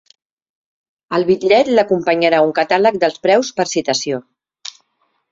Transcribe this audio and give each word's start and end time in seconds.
Al 1.17 1.25
bitllet 1.25 1.67
l'acompanyarà 1.79 2.39
un 2.45 2.53
catàleg 2.59 2.97
dels 3.03 3.19
preus 3.27 3.51
per 3.59 3.67
citació. 3.73 4.23